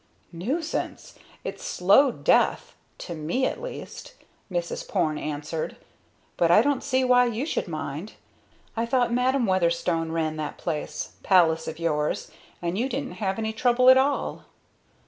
[0.31, 1.13] "Nuisance!
[1.43, 2.75] It's slow death!
[2.97, 4.15] to me at least,"
[4.51, 4.87] Mrs.
[4.87, 5.75] Porne answered.
[6.37, 8.13] "But I don't see why you should mind.
[8.75, 12.31] I thought Madam Weatherstone ran that palace, of yours,
[12.63, 14.45] and you didn't have any trouble at all."